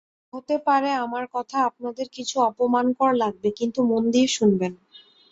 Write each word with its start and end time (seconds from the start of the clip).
হতে 0.33 0.55
পারে 0.67 0.89
আমার 1.05 1.25
কথা 1.35 1.57
আপনাদের 1.69 2.07
কিছু 2.13 2.35
অপমানকর 2.49 3.11
লাগবে 3.15 3.49
কিন্তু 3.59 3.79
মন 3.87 4.03
দিয়ে 4.11 4.27
শুনবেন। 4.29 4.73